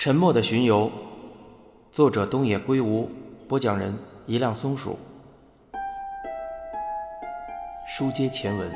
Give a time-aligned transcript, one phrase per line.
[0.00, 0.90] 沉默的巡游，
[1.92, 3.10] 作者东野圭吾，
[3.46, 4.98] 播讲人一辆松鼠。
[7.86, 8.72] 书接前文，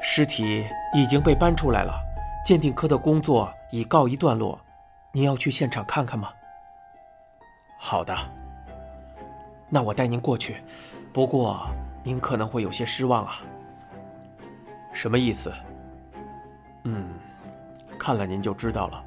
[0.00, 0.64] 尸体
[0.94, 1.92] 已经被搬出来了，
[2.44, 4.56] 鉴定科的工作已告一段落。
[5.10, 6.30] 您要去现场看看吗？
[7.80, 8.16] 好的，
[9.68, 10.62] 那我带您过去。
[11.12, 11.66] 不过
[12.04, 13.40] 您可能会有些失望啊。
[14.92, 15.52] 什么意思？
[16.84, 17.08] 嗯，
[18.06, 19.02] 看了您就知道了。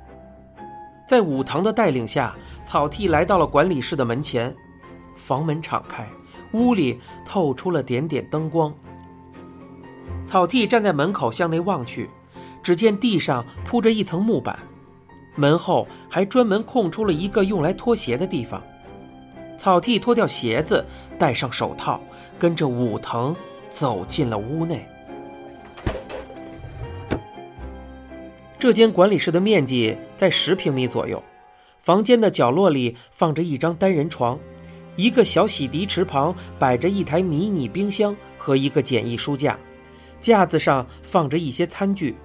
[1.08, 4.54] 在武藤的带领下，草剃来到了管理室的门前，
[5.16, 6.06] 房门敞开，
[6.52, 8.74] 屋里透出了点点灯光。
[10.26, 12.10] 草剃站在门口向内望去，
[12.62, 14.60] 只见地上铺着一层木板。
[15.34, 18.62] 门后还专门空出了一个用来脱鞋的地方。
[19.58, 20.86] 草剃脱掉鞋子，
[21.18, 22.02] 戴上手套，
[22.38, 23.34] 跟着武藤
[23.70, 24.86] 走进了屋内。
[28.60, 31.24] 这间管理室的面积在十平米左右，
[31.80, 34.38] 房间的角落里放着一张单人床，
[34.98, 39.58] 一个小洗涤池旁摆着一台迷你冰箱和一个简易书架，
[40.20, 42.18] 架子上放着一些餐具。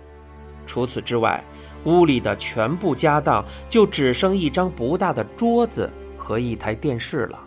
[0.66, 1.42] 除此之外，
[1.84, 7.38] 屋里的全部家当就只剩一张不大的桌子和一台电视了。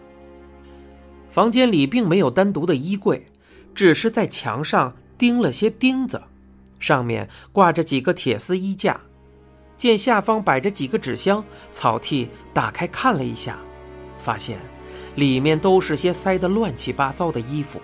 [1.28, 3.28] 房间里并没有单独的衣柜，
[3.76, 6.22] 只是在墙上钉了些钉子，
[6.80, 9.00] 上面挂着几个铁丝衣架。
[9.76, 13.60] 见下方摆着几个纸箱，草剃打开看了一下，
[14.18, 14.58] 发现
[15.16, 17.80] 里面都是些塞得乱七八糟的衣服。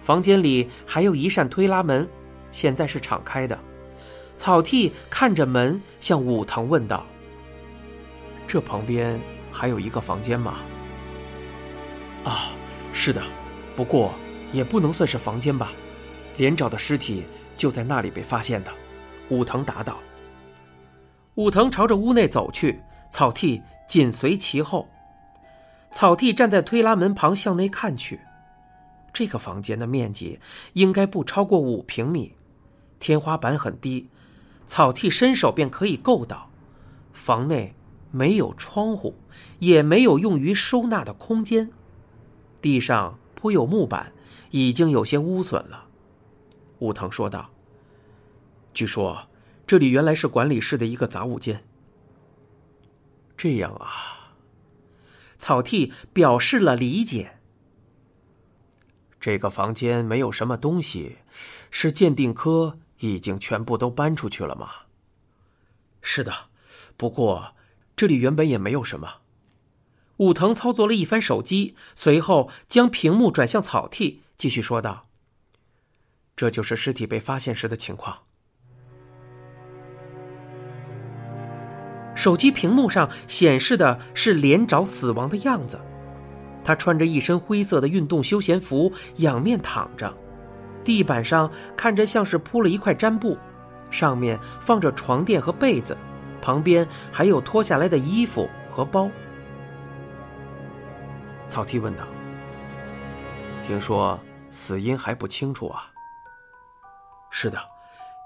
[0.00, 2.08] 房间里还有一扇推拉门，
[2.50, 3.58] 现在是敞开的。
[4.36, 7.04] 草剃看着门，向武藤问道
[8.48, 9.20] ：“这旁边
[9.52, 10.60] 还有一个房间吗
[12.24, 12.52] ？”“啊，
[12.94, 13.22] 是的，
[13.76, 14.14] 不过
[14.50, 15.72] 也不能算是房间吧。
[16.38, 17.24] 连长的尸体
[17.60, 18.72] 就在那里被发现的。”
[19.28, 19.98] 武藤答道。
[21.34, 22.80] 武藤朝着屋内走去，
[23.10, 24.88] 草剃紧随其后。
[25.92, 28.18] 草剃站在推拉门旁向内看去，
[29.12, 30.38] 这个房间的面积
[30.72, 32.32] 应该不超过五平米，
[32.98, 34.08] 天花板很低。
[34.66, 36.48] 草剃伸手便可以够到，
[37.12, 37.74] 房内
[38.10, 39.14] 没有窗户，
[39.58, 41.70] 也没有用于收纳的空间。
[42.62, 44.12] 地上铺有木板，
[44.50, 45.86] 已经有些污损了。
[46.80, 47.50] 武藤说道
[48.74, 49.28] ：“据说
[49.66, 51.64] 这里原来是管理室的一个杂物间。”
[53.38, 54.34] 这样啊，
[55.38, 57.38] 草剃表示了理解。
[59.18, 61.18] 这个房间没有什么东西，
[61.70, 62.78] 是鉴定科。
[63.02, 64.68] 已经全部都搬出去了吗？
[66.02, 66.50] 是的，
[66.98, 67.54] 不过
[67.96, 69.22] 这里原本也没有什么。
[70.18, 75.08] 武藤操作了一番手机，随后将屏幕转向草剃，继续说道
[76.40, 78.16] ：“这就是尸体被发现时的情况。”
[82.16, 85.78] 手机屏幕上显示的是连长死亡的样子，
[86.64, 90.10] 他穿着一身灰色的运动休闲服，仰面躺着。
[90.82, 93.36] 地板上看着像是铺了一块毡布，
[93.90, 95.94] 上面放着床垫和被子，
[96.40, 99.10] 旁边还有脱下来的衣服和包。
[101.46, 102.04] 草剃问道
[103.66, 104.18] ：“听说
[104.50, 105.88] 死因还不清楚啊
[107.30, 107.58] ？”“是的，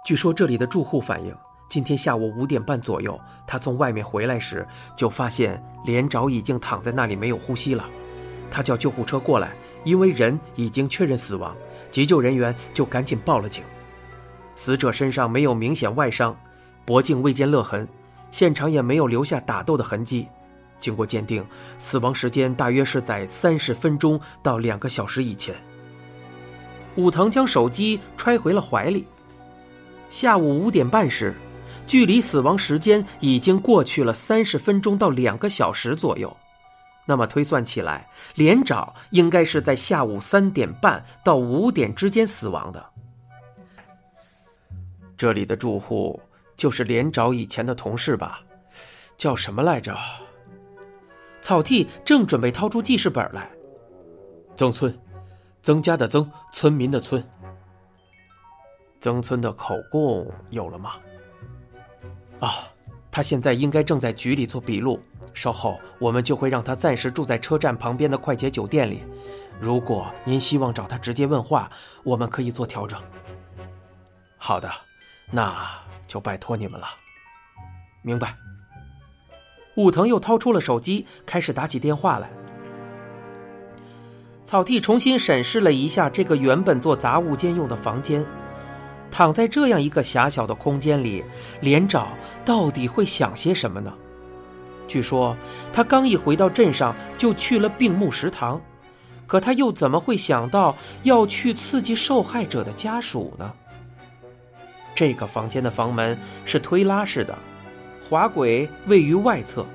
[0.05, 1.37] 据说这里的住户反映，
[1.69, 4.67] 今天下午五点半左右，他从外面回来时
[4.97, 7.85] 就发现连长已经躺在那里没有呼吸了。
[8.51, 9.53] 他叫救护车过来，
[9.85, 11.55] 因为人已经确认死亡。”
[11.91, 13.63] 急救人员就赶紧报了警，
[14.57, 16.37] 死者身上没有明显外伤，
[16.85, 17.87] 脖颈未见勒痕，
[18.33, 20.27] 现场也没有留下打斗的痕迹。
[20.77, 21.45] 经过鉴定，
[21.79, 25.55] 死亡时间大约是在三十分钟到两个小时以前。
[26.97, 29.07] 武藤将手机揣回了怀里。
[30.09, 31.35] 下午五点半时，
[31.87, 36.35] 距离死亡时间已经过去了三十分钟到两个小时左右。
[37.07, 42.85] 那么推算起来，连长应该是在下午三点半到五点之间死亡的。
[45.17, 46.21] 这里的住户
[46.57, 48.41] 就是连长以前的同事吧？
[49.19, 49.97] 叫什么来着？
[51.43, 53.51] 草剃正准备掏出记事本来。
[54.57, 54.99] 曾村，
[55.65, 57.27] 增加的增，村民的村。
[59.01, 60.93] 曾村的口供有了吗？
[62.39, 62.53] 啊，
[63.11, 65.03] 他现在应该正在局里做笔录。
[65.33, 69.05] 稍后，我们就会让他暂时住在车站旁边的快捷酒店里。
[69.59, 71.71] 如果您希望找他直接问话，
[72.03, 73.01] 我们可以做调整。
[74.37, 74.71] 好的，
[75.31, 75.67] 那
[76.07, 76.87] 就拜托你们了。
[78.03, 78.37] 明白。
[79.77, 82.29] 武藤又掏出了手机，开始打起电话来。
[84.55, 88.25] 草剃重新审视了一下这个原本做杂物间用的房间，
[89.11, 91.25] 躺在这样一个狭小的空间里，
[91.61, 92.11] 连长
[92.45, 93.93] 到底会想些什么呢？
[94.87, 95.37] 据说
[95.73, 98.61] 他刚一回到镇上，就去了病木食堂，
[99.27, 103.53] 可他又怎么会想到要去刺激受害者的家属呢？
[104.95, 107.37] 这个房间的房门是推拉式的，
[108.09, 109.67] 滑轨位于外侧，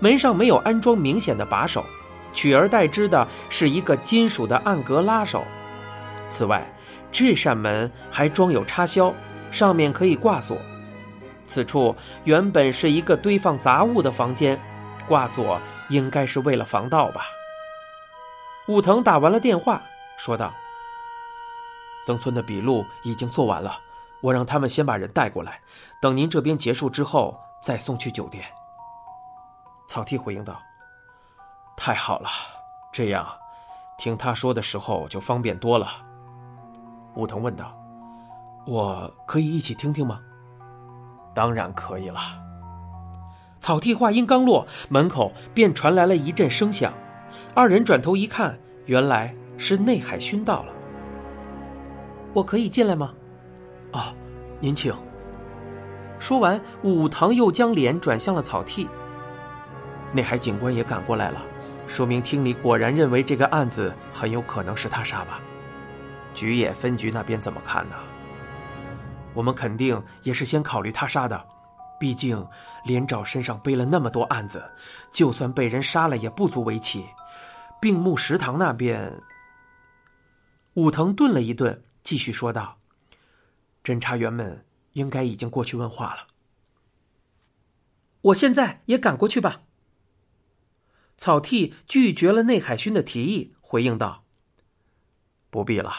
[0.00, 1.84] 门上没有安装明显的把手，
[2.32, 5.44] 取而代之的是一个金属的暗格拉手。
[6.28, 6.64] 此外，
[7.10, 9.14] 这扇门还装有插销，
[9.50, 10.56] 上面可以挂锁。
[11.46, 14.60] 此处原本是一个堆放杂物的房间，
[15.08, 15.58] 挂锁
[15.88, 17.22] 应该是为了防盗吧。
[18.68, 19.80] 武藤打完了电话，
[20.18, 20.52] 说道
[22.06, 23.80] ：“曾村的笔录已经做完了，
[24.20, 25.60] 我让他们先把人带过来，
[26.02, 28.44] 等您这边结束之后再送去酒店。”
[29.88, 30.60] 草剃回应道
[31.80, 32.28] ：“太好了，
[32.92, 33.24] 这样
[33.96, 35.86] 听他说的时候就方便多了。”
[37.14, 37.72] 武藤问道
[38.66, 40.20] ：“我可以一起听听吗？”
[41.34, 42.20] 当然可以了。
[43.60, 46.92] 草剃话音刚落，门口便传来了一阵声响。
[47.54, 50.72] 二人转头一看，原来是内海薰到了。
[52.34, 53.12] 我可以进来吗？
[53.92, 54.00] 哦，
[54.58, 54.94] 您请。
[56.18, 58.88] 说完，武藤又将脸转向了草剃。
[60.12, 61.40] 内海警官也赶过来了，
[61.88, 65.40] 说明厅里果然认为这个案子很有可能是他杀吧？
[66.34, 67.96] 菊野分局那边怎么看呢？
[69.34, 71.46] 我们肯定也是先考虑他杀的，
[71.98, 72.46] 毕竟
[72.84, 74.70] 连长身上背了那么多案子，
[75.10, 77.06] 就算被人杀了也不足为奇。
[77.80, 79.20] 病木食堂那边，
[80.74, 82.78] 武藤顿了一顿，继续说道
[83.82, 86.26] ：“侦查员们应该已经过去问话了。
[88.20, 89.62] 我现在也赶过去吧。”
[91.18, 94.24] 草剃拒绝了内海薰的提议，回应道
[95.50, 95.92] ：“不必了。”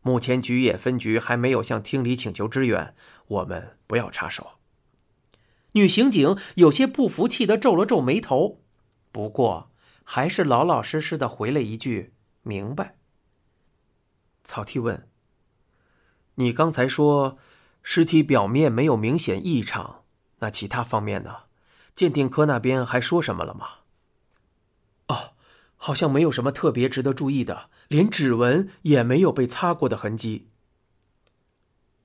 [0.00, 2.94] 目前菊野分局还没有向厅里请求支援，
[3.26, 4.58] 我们不要插手。
[5.72, 8.60] 女刑警有些不服气的皱了皱眉头，
[9.10, 9.70] 不过
[10.04, 12.12] 还是老老实实的回了一句
[12.44, 12.96] ：“明白。”
[14.44, 15.08] 草剃问
[16.36, 17.38] ：“你刚才说
[17.82, 20.04] 尸体表面没有明显异常，
[20.40, 21.44] 那其他方面呢？
[21.94, 23.68] 鉴定科那边还说什么了吗？”
[25.08, 25.34] 哦，
[25.76, 27.70] 好像没有什么特别值得注意的。
[27.88, 30.48] 连指纹也没有被擦过的痕迹，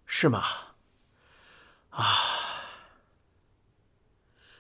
[0.06, 0.44] 是吗？
[1.92, 2.06] 啊！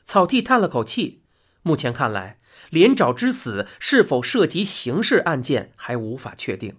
[0.05, 1.23] 草剃叹了口气。
[1.61, 2.39] 目前看来，
[2.69, 6.77] 连长之死是否涉及刑事案件还无法确定，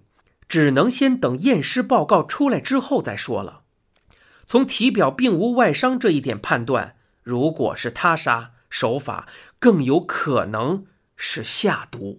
[0.49, 3.65] 只能先等验尸报告出来之后再说了。
[4.47, 9.29] 从体表并无外伤这一点判断，如果是他杀，手法
[9.59, 10.87] 更有可能
[11.23, 12.19] 是下毒。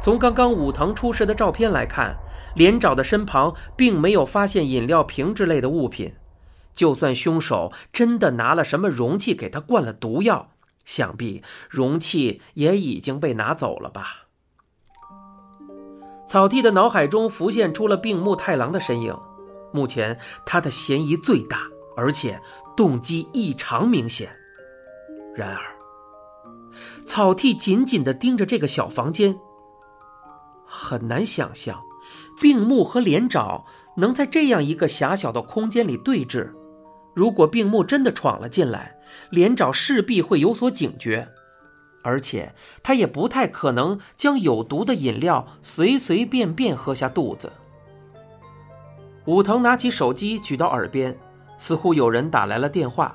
[0.00, 2.16] 从刚刚武藤出示的照片来看，
[2.54, 6.14] 连长的身旁并没有发现饮料瓶之类的物品。
[6.74, 10.52] 就算凶手真的拿了什么容器给他灌了毒药，
[10.86, 14.28] 想必容器也已经被拿走了吧。
[16.26, 19.14] 草地的脑海中浮现出了病木太郎的身影，
[19.72, 22.40] 目前他的嫌疑最大，而且
[22.76, 24.34] 动机异常明显。
[25.34, 25.60] 然而，
[27.04, 29.38] 草剃紧紧地盯着这个小房间。
[30.64, 31.82] 很难想象，
[32.40, 33.64] 病木和连爪
[33.96, 36.50] 能在这样一个狭小的空间里对峙。
[37.14, 38.96] 如果病木真的闯了进来，
[39.30, 41.28] 连爪势必会有所警觉，
[42.02, 47.52] 而且他也不太可能将有毒的饮料随随便便喝下肚子。
[49.26, 51.14] 武藤拿起手机举到耳边，
[51.62, 53.14] 似乎有人打来了电话。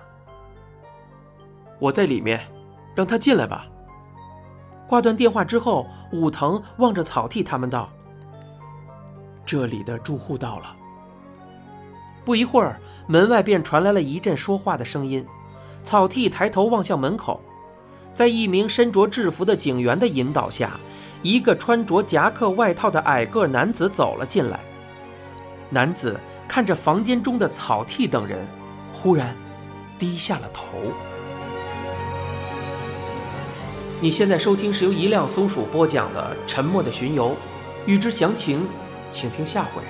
[1.79, 2.39] 我在里面，
[2.95, 3.67] 让他进来吧。
[4.87, 7.89] 挂断电话之后，武藤望着草剃他们道
[9.45, 10.73] ：“这里的住户到了。”
[12.23, 15.27] 不一会儿，门外便传来了一阵说话的声音。
[15.83, 17.41] 草剃抬头望向门口，
[18.13, 20.71] 在一名身着制服的警员的引导下，
[21.21, 24.61] 一个穿着夹克外套的矮个男子走了进来。
[25.69, 28.45] 男子看着房间中的草剃等人，
[28.93, 29.35] 忽然
[29.99, 30.67] 低下了头。
[33.99, 37.31] 你现在收听是由一辆松鼠播讲的《沉默的巡游》，
[37.85, 38.65] 欲知详情，
[39.09, 39.81] 请听下回。